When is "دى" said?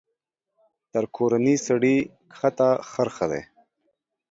3.31-3.41